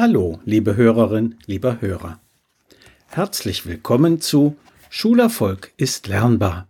[0.00, 2.20] Hallo, liebe Hörerin, lieber Hörer.
[3.08, 4.56] Herzlich willkommen zu
[4.90, 6.68] Schulerfolg ist lernbar.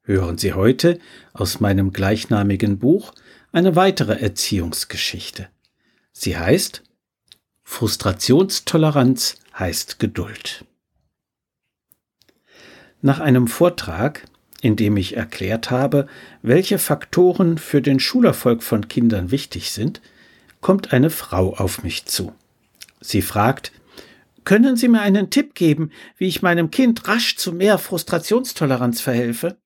[0.00, 0.98] Hören Sie heute
[1.34, 3.12] aus meinem gleichnamigen Buch
[3.52, 5.48] eine weitere Erziehungsgeschichte.
[6.12, 6.82] Sie heißt
[7.64, 10.64] Frustrationstoleranz heißt Geduld.
[13.02, 14.24] Nach einem Vortrag,
[14.62, 16.06] in dem ich erklärt habe,
[16.40, 20.00] welche Faktoren für den Schulerfolg von Kindern wichtig sind,
[20.62, 22.32] kommt eine Frau auf mich zu.
[23.06, 23.70] Sie fragt,
[24.44, 29.58] können Sie mir einen Tipp geben, wie ich meinem Kind rasch zu mehr Frustrationstoleranz verhelfe?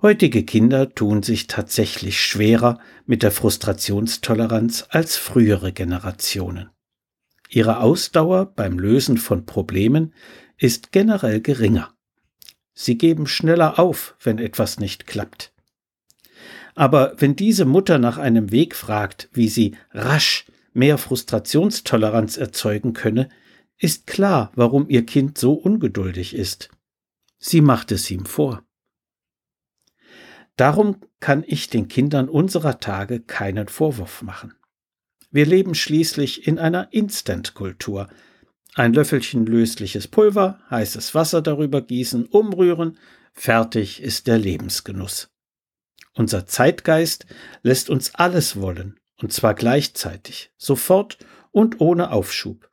[0.00, 6.70] Heutige Kinder tun sich tatsächlich schwerer mit der Frustrationstoleranz als frühere Generationen.
[7.50, 10.14] Ihre Ausdauer beim Lösen von Problemen
[10.56, 11.92] ist generell geringer.
[12.72, 15.52] Sie geben schneller auf, wenn etwas nicht klappt.
[16.74, 23.30] Aber wenn diese Mutter nach einem Weg fragt, wie sie rasch mehr Frustrationstoleranz erzeugen könne,
[23.78, 26.68] ist klar, warum ihr Kind so ungeduldig ist.
[27.38, 28.64] Sie macht es ihm vor.
[30.56, 34.54] Darum kann ich den Kindern unserer Tage keinen Vorwurf machen.
[35.30, 38.08] Wir leben schließlich in einer Instant-Kultur.
[38.74, 42.98] Ein Löffelchen lösliches Pulver, heißes Wasser darüber gießen, umrühren,
[43.32, 45.30] fertig ist der Lebensgenuss.
[46.12, 47.26] Unser Zeitgeist
[47.62, 51.18] lässt uns alles wollen, und zwar gleichzeitig, sofort
[51.50, 52.70] und ohne Aufschub.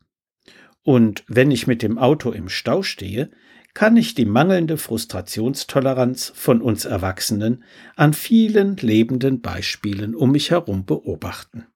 [0.83, 3.30] Und wenn ich mit dem Auto im Stau stehe,
[3.73, 7.64] kann ich die mangelnde Frustrationstoleranz von uns Erwachsenen
[7.95, 11.67] an vielen lebenden Beispielen um mich herum beobachten.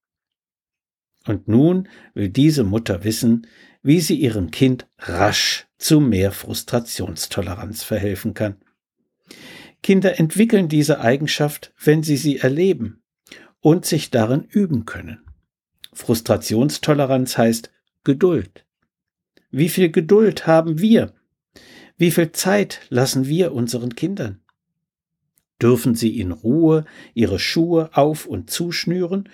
[1.25, 3.47] Und nun will diese Mutter wissen,
[3.81, 8.57] wie sie ihrem Kind rasch zu mehr Frustrationstoleranz verhelfen kann.
[9.81, 13.03] Kinder entwickeln diese Eigenschaft, wenn sie sie erleben,
[13.65, 15.25] und sich darin üben können.
[15.91, 17.71] Frustrationstoleranz heißt
[18.03, 18.63] Geduld.
[19.49, 21.13] Wie viel Geduld haben wir?
[21.97, 24.39] Wie viel Zeit lassen wir unseren Kindern?
[25.59, 26.85] Dürfen sie in Ruhe
[27.15, 29.29] ihre Schuhe auf und zuschnüren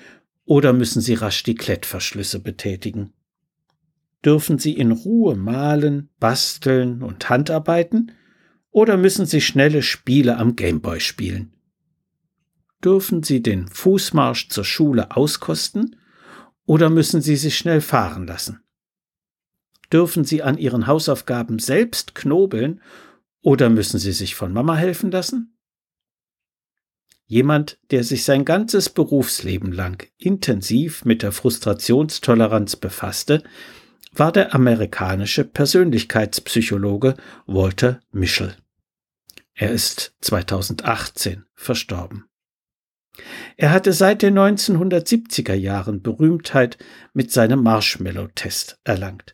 [0.46, 3.12] oder müssen sie rasch die Klettverschlüsse betätigen?
[4.24, 8.14] Dürfen sie in Ruhe malen, basteln und handarbeiten
[8.70, 11.52] oder müssen sie schnelle Spiele am Gameboy spielen?
[12.84, 15.96] Dürfen Sie den Fußmarsch zur Schule auskosten
[16.66, 18.64] oder müssen Sie sich schnell fahren lassen?
[19.92, 22.82] Dürfen Sie an Ihren Hausaufgaben selbst knobeln
[23.42, 25.58] oder müssen Sie sich von Mama helfen lassen?
[27.26, 33.44] Jemand, der sich sein ganzes Berufsleben lang intensiv mit der Frustrationstoleranz befasste,
[34.12, 37.16] war der amerikanische Persönlichkeitspsychologe
[37.46, 38.58] Walter Mischel.
[39.54, 42.26] Er ist 2018 verstorben.
[43.58, 46.78] Er hatte seit den 1970er Jahren Berühmtheit
[47.14, 49.34] mit seinem Marshmallow-Test erlangt.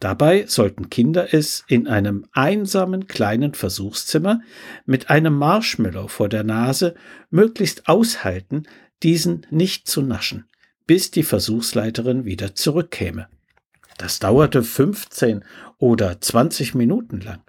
[0.00, 4.40] Dabei sollten Kinder es in einem einsamen kleinen Versuchszimmer
[4.86, 6.94] mit einem Marshmallow vor der Nase
[7.30, 8.62] möglichst aushalten,
[9.02, 10.44] diesen nicht zu naschen,
[10.86, 13.28] bis die Versuchsleiterin wieder zurückkäme.
[13.96, 15.44] Das dauerte 15
[15.78, 17.42] oder 20 Minuten lang.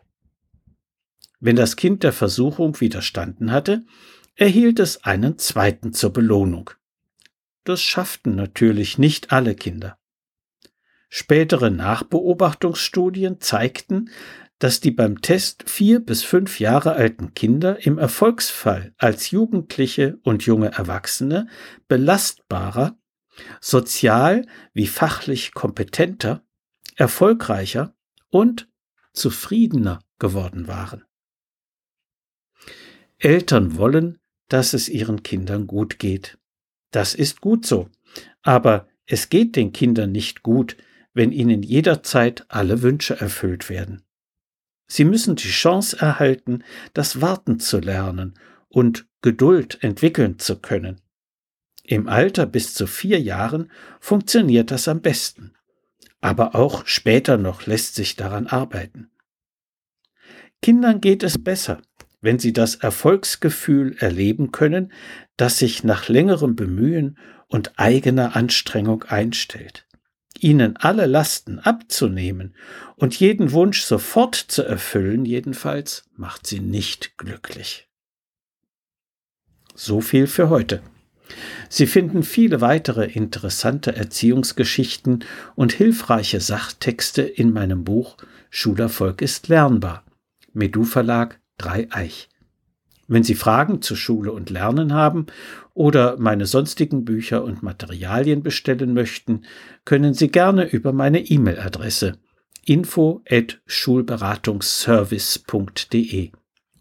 [1.40, 3.86] Wenn das Kind der Versuchung widerstanden hatte,
[4.40, 6.70] erhielt es einen zweiten zur Belohnung.
[7.66, 9.98] Das schafften natürlich nicht alle Kinder.
[11.10, 14.10] Spätere Nachbeobachtungsstudien zeigten,
[14.58, 20.44] dass die beim Test vier bis fünf Jahre alten Kinder im Erfolgsfall als Jugendliche und
[20.44, 21.50] junge Erwachsene
[21.90, 22.98] belastbarer,
[23.60, 26.44] sozial wie fachlich kompetenter,
[26.96, 27.94] erfolgreicher
[28.30, 28.70] und
[29.12, 31.04] zufriedener geworden waren.
[33.18, 34.20] Eltern wollen,
[34.50, 36.38] dass es ihren Kindern gut geht.
[36.92, 37.90] Das ist gut so.
[38.42, 40.78] Aber es geht den Kindern nicht gut,
[41.14, 44.04] wenn ihnen jederzeit alle Wünsche erfüllt werden.
[44.88, 48.34] Sie müssen die Chance erhalten, das Warten zu lernen
[48.68, 51.02] und Geduld entwickeln zu können.
[51.84, 55.54] Im Alter bis zu vier Jahren funktioniert das am besten.
[56.22, 59.10] Aber auch später noch lässt sich daran arbeiten.
[60.62, 61.82] Kindern geht es besser,
[62.22, 64.92] wenn sie das Erfolgsgefühl erleben können,
[65.38, 67.18] das sich nach längerem Bemühen
[67.48, 69.86] und eigener Anstrengung einstellt.
[70.40, 72.56] Ihnen alle Lasten abzunehmen
[72.96, 77.90] und jeden Wunsch sofort zu erfüllen, jedenfalls, macht sie nicht glücklich.
[79.76, 80.82] So viel für heute.
[81.70, 85.24] Sie finden viele weitere interessante Erziehungsgeschichten
[85.56, 88.18] und hilfreiche Sachtexte in meinem Buch
[88.50, 90.04] Schulerfolg ist lernbar.
[90.54, 92.30] Medu Verlag Dreieich.
[93.08, 95.28] Wenn Sie Fragen zu Schule und Lernen haben
[95.74, 99.46] oder meine sonstigen Bücher und Materialien bestellen möchten,
[99.84, 102.14] können Sie gerne über meine E-Mail-Adresse
[102.66, 106.32] info at schulberatungsservice.de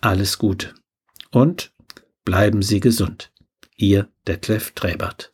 [0.00, 0.74] Alles Gute
[1.30, 1.72] und
[2.24, 3.30] bleiben Sie gesund.
[3.76, 5.30] Ihr Detlef Träbert.